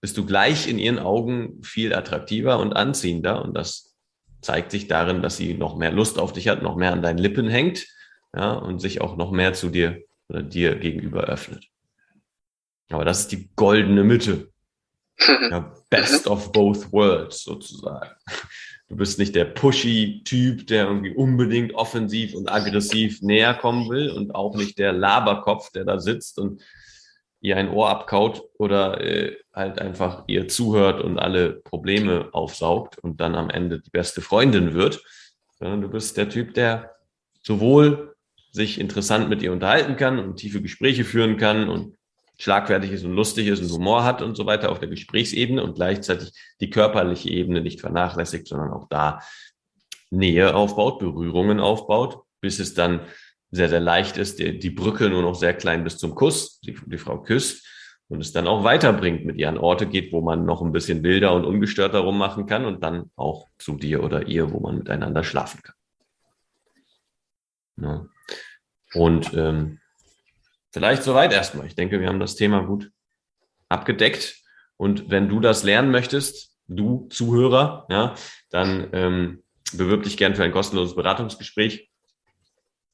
bist 0.01 0.17
du 0.17 0.25
gleich 0.25 0.67
in 0.67 0.77
ihren 0.77 0.99
Augen 0.99 1.63
viel 1.63 1.93
attraktiver 1.93 2.59
und 2.59 2.73
anziehender. 2.73 3.43
Und 3.43 3.53
das 3.55 3.95
zeigt 4.41 4.71
sich 4.71 4.87
darin, 4.87 5.21
dass 5.21 5.37
sie 5.37 5.55
noch 5.55 5.75
mehr 5.75 5.91
Lust 5.91 6.19
auf 6.19 6.31
dich 6.31 6.47
hat, 6.47 6.61
noch 6.61 6.75
mehr 6.75 6.93
an 6.93 7.01
deinen 7.01 7.17
Lippen 7.17 7.47
hängt. 7.47 7.87
ja, 8.35 8.53
und 8.53 8.79
sich 8.79 9.01
auch 9.01 9.17
noch 9.17 9.31
mehr 9.31 9.53
zu 9.53 9.69
dir 9.69 10.03
oder 10.29 10.43
dir 10.43 10.75
gegenüber 10.75 11.23
öffnet. 11.23 11.65
Aber 12.89 13.05
das 13.05 13.21
ist 13.21 13.31
die 13.31 13.49
goldene 13.55 14.03
Mitte. 14.03 14.49
Ja, 15.49 15.73
best 15.89 16.27
of 16.27 16.51
both 16.51 16.91
worlds 16.91 17.43
sozusagen. 17.43 18.09
Du 18.89 18.97
bist 18.97 19.17
nicht 19.17 19.33
der 19.33 19.45
pushy 19.45 20.21
Typ, 20.25 20.67
der 20.67 20.87
irgendwie 20.87 21.15
unbedingt 21.15 21.73
offensiv 21.73 22.35
und 22.35 22.51
aggressiv 22.51 23.21
näher 23.21 23.53
kommen 23.53 23.89
will 23.89 24.11
und 24.11 24.35
auch 24.35 24.55
nicht 24.55 24.77
der 24.77 24.93
Laberkopf, 24.93 25.71
der 25.71 25.85
da 25.85 25.99
sitzt 25.99 26.37
und 26.37 26.61
ihr 27.41 27.57
ein 27.57 27.69
Ohr 27.69 27.89
abkaut 27.89 28.43
oder 28.57 29.01
äh, 29.01 29.37
halt 29.53 29.79
einfach 29.79 30.23
ihr 30.27 30.47
zuhört 30.47 31.01
und 31.01 31.17
alle 31.17 31.53
Probleme 31.53 32.29
aufsaugt 32.31 32.97
und 32.99 33.21
dann 33.21 33.35
am 33.35 33.49
Ende 33.49 33.79
die 33.79 33.89
beste 33.89 34.21
Freundin 34.21 34.73
wird, 34.73 35.03
sondern 35.59 35.81
du 35.81 35.89
bist 35.89 36.17
der 36.17 36.29
Typ, 36.29 36.53
der 36.53 36.95
sowohl 37.41 38.15
sich 38.51 38.79
interessant 38.79 39.29
mit 39.29 39.41
ihr 39.41 39.51
unterhalten 39.51 39.95
kann 39.95 40.19
und 40.19 40.37
tiefe 40.37 40.61
Gespräche 40.61 41.05
führen 41.05 41.37
kann 41.37 41.69
und 41.69 41.97
schlagfertig 42.37 42.91
ist 42.91 43.05
und 43.05 43.13
lustig 43.13 43.47
ist 43.47 43.61
und 43.61 43.71
Humor 43.71 44.03
hat 44.03 44.21
und 44.21 44.35
so 44.35 44.45
weiter 44.45 44.71
auf 44.71 44.79
der 44.79 44.89
Gesprächsebene 44.89 45.63
und 45.63 45.75
gleichzeitig 45.75 46.31
die 46.59 46.69
körperliche 46.69 47.29
Ebene 47.29 47.61
nicht 47.61 47.81
vernachlässigt, 47.81 48.47
sondern 48.47 48.71
auch 48.71 48.87
da 48.89 49.21
Nähe 50.11 50.55
aufbaut, 50.55 50.99
Berührungen 50.99 51.59
aufbaut, 51.59 52.23
bis 52.41 52.59
es 52.59 52.73
dann 52.73 53.01
sehr, 53.51 53.69
sehr 53.69 53.79
leicht 53.79 54.17
ist, 54.17 54.39
die, 54.39 54.59
die 54.59 54.69
Brücke 54.69 55.09
nur 55.09 55.21
noch 55.21 55.35
sehr 55.35 55.53
klein 55.53 55.83
bis 55.83 55.97
zum 55.97 56.15
Kuss, 56.15 56.59
die, 56.61 56.77
die 56.85 56.97
Frau 56.97 57.21
küsst 57.21 57.65
und 58.07 58.21
es 58.21 58.31
dann 58.31 58.47
auch 58.47 58.63
weiterbringt, 58.63 59.25
mit 59.25 59.37
ihr 59.37 59.49
an 59.49 59.57
Orte 59.57 59.87
geht, 59.87 60.11
wo 60.11 60.21
man 60.21 60.45
noch 60.45 60.61
ein 60.61 60.71
bisschen 60.71 61.03
wilder 61.03 61.33
und 61.33 61.45
ungestörter 61.45 61.99
rummachen 61.99 62.45
kann 62.45 62.65
und 62.65 62.83
dann 62.83 63.09
auch 63.15 63.47
zu 63.57 63.77
dir 63.77 64.03
oder 64.03 64.27
ihr, 64.27 64.51
wo 64.51 64.59
man 64.59 64.77
miteinander 64.77 65.23
schlafen 65.23 65.61
kann. 65.63 65.75
Ja. 67.81 68.05
Und 68.93 69.33
ähm, 69.33 69.79
vielleicht 70.75 71.01
soweit 71.01 71.33
erstmal. 71.33 71.65
Ich 71.65 71.75
denke, 71.75 71.99
wir 71.99 72.07
haben 72.07 72.19
das 72.19 72.35
Thema 72.35 72.61
gut 72.61 72.91
abgedeckt. 73.67 74.35
Und 74.77 75.09
wenn 75.09 75.27
du 75.27 75.39
das 75.39 75.63
lernen 75.63 75.89
möchtest, 75.89 76.51
du 76.67 77.07
Zuhörer, 77.09 77.87
ja, 77.89 78.13
dann 78.51 78.89
ähm, 78.93 79.43
bewirb 79.73 80.03
dich 80.03 80.17
gern 80.17 80.35
für 80.35 80.43
ein 80.43 80.51
kostenloses 80.51 80.95
Beratungsgespräch 80.95 81.89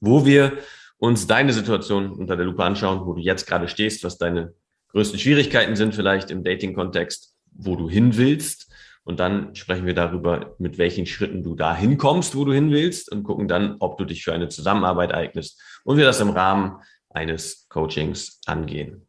wo 0.02 0.26
wir 0.26 0.58
uns 0.98 1.28
deine 1.28 1.54
Situation 1.54 2.12
unter 2.12 2.36
der 2.36 2.46
Lupe 2.46 2.64
anschauen, 2.64 3.06
wo 3.06 3.14
du 3.14 3.22
jetzt 3.22 3.48
gerade 3.48 3.68
stehst, 3.68 4.04
was 4.04 4.18
deine 4.18 4.54
größten 4.90 5.20
Schwierigkeiten 5.20 5.76
sind 5.76 5.96
vielleicht 5.96 6.30
im 6.32 6.44
Dating-Kontext, 6.44 7.34
wo 7.54 7.76
du 7.76 7.90
hin 7.90 8.18
willst. 8.18 8.70
Und 9.04 9.20
dann 9.20 9.56
sprechen 9.56 9.88
wir 9.88 9.96
darüber, 9.96 10.56
mit 10.60 10.78
welchen 10.78 11.08
Schritten 11.08 11.42
du 11.44 11.56
da 11.56 11.76
hinkommst, 11.76 12.36
wo 12.36 12.46
du 12.46 12.54
hin 12.54 12.72
willst 12.72 13.12
und 13.12 13.24
gucken 13.24 13.48
dann, 13.48 13.78
ob 13.80 13.98
du 13.98 14.06
dich 14.06 14.24
für 14.24 14.34
eine 14.34 14.50
Zusammenarbeit 14.50 15.14
eignest 15.14 15.60
und 15.84 15.98
wir 15.98 16.06
das 16.06 16.20
im 16.20 16.30
Rahmen 16.30 16.82
eines 17.14 17.68
Coachings 17.70 18.40
angehen. 18.46 19.08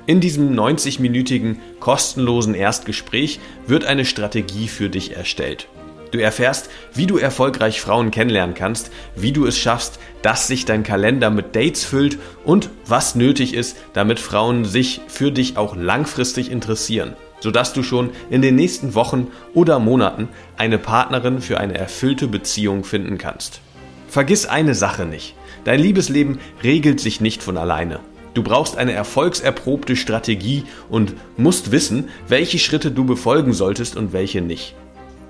In 0.06 0.20
diesem 0.20 0.54
90-minütigen 0.54 1.56
kostenlosen 1.80 2.54
Erstgespräch 2.54 3.40
wird 3.66 3.84
eine 3.84 4.06
Strategie 4.06 4.68
für 4.68 4.92
dich 4.92 5.18
erstellt. 5.18 5.70
Du 6.12 6.20
erfährst, 6.20 6.70
wie 6.94 7.06
du 7.06 7.18
erfolgreich 7.18 7.82
Frauen 7.82 8.12
kennenlernen 8.12 8.56
kannst, 8.56 8.92
wie 9.16 9.32
du 9.32 9.46
es 9.46 9.58
schaffst, 9.58 10.00
dass 10.22 10.48
sich 10.48 10.66
dein 10.66 10.84
Kalender 10.84 11.30
mit 11.30 11.56
Dates 11.56 11.84
füllt 11.84 12.18
und 12.46 12.70
was 12.86 13.16
nötig 13.16 13.54
ist, 13.54 13.78
damit 13.94 14.20
Frauen 14.20 14.66
sich 14.66 15.02
für 15.08 15.32
dich 15.32 15.58
auch 15.58 15.76
langfristig 15.76 16.50
interessieren, 16.50 17.14
sodass 17.40 17.74
du 17.74 17.84
schon 17.84 18.12
in 18.30 18.42
den 18.42 18.56
nächsten 18.56 18.96
Wochen 18.96 19.28
oder 19.54 19.80
Monaten 19.80 20.30
eine 20.56 20.78
Partnerin 20.78 21.42
für 21.42 21.60
eine 21.60 21.78
erfüllte 21.78 22.28
Beziehung 22.28 22.84
finden 22.84 23.18
kannst. 23.18 23.60
Vergiss 24.08 24.46
eine 24.46 24.76
Sache 24.76 25.06
nicht. 25.06 25.36
Dein 25.66 25.82
Liebesleben 25.82 26.40
regelt 26.64 27.02
sich 27.02 27.20
nicht 27.20 27.44
von 27.44 27.58
alleine. 27.58 28.00
Du 28.34 28.44
brauchst 28.44 28.78
eine 28.78 28.94
erfolgserprobte 28.94 29.96
Strategie 29.96 30.64
und 30.90 31.16
musst 31.38 31.72
wissen, 31.72 32.10
welche 32.28 32.60
Schritte 32.60 32.92
du 32.92 33.04
befolgen 33.04 33.52
solltest 33.52 33.98
und 33.98 34.14
welche 34.14 34.42
nicht. 34.42 34.76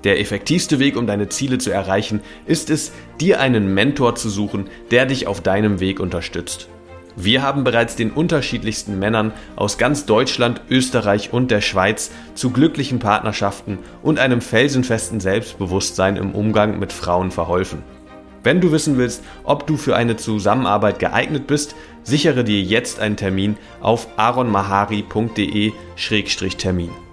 Der 0.04 0.20
effektivste 0.20 0.78
Weg, 0.78 0.96
um 0.96 1.06
deine 1.06 1.28
Ziele 1.28 1.58
zu 1.58 1.70
erreichen, 1.70 2.20
ist 2.46 2.70
es, 2.70 2.92
dir 3.20 3.40
einen 3.40 3.74
Mentor 3.74 4.14
zu 4.14 4.28
suchen, 4.28 4.68
der 4.90 5.06
dich 5.06 5.26
auf 5.26 5.40
deinem 5.40 5.80
Weg 5.80 6.00
unterstützt. 6.00 6.68
Wir 7.20 7.42
haben 7.42 7.64
bereits 7.64 7.96
den 7.96 8.12
unterschiedlichsten 8.12 9.00
Männern 9.00 9.32
aus 9.56 9.76
ganz 9.76 10.06
Deutschland, 10.06 10.60
Österreich 10.70 11.32
und 11.32 11.50
der 11.50 11.60
Schweiz 11.60 12.12
zu 12.34 12.50
glücklichen 12.50 13.00
Partnerschaften 13.00 13.80
und 14.04 14.20
einem 14.20 14.40
felsenfesten 14.40 15.18
Selbstbewusstsein 15.18 16.14
im 16.14 16.30
Umgang 16.30 16.78
mit 16.78 16.92
Frauen 16.92 17.32
verholfen. 17.32 17.82
Wenn 18.44 18.60
du 18.60 18.70
wissen 18.70 18.98
willst, 18.98 19.24
ob 19.42 19.66
du 19.66 19.76
für 19.76 19.96
eine 19.96 20.16
Zusammenarbeit 20.16 21.00
geeignet 21.00 21.48
bist, 21.48 21.74
sichere 22.04 22.44
dir 22.44 22.62
jetzt 22.62 23.00
einen 23.00 23.16
Termin 23.16 23.56
auf 23.80 24.06
aronmahari.de-termin. 24.16 27.07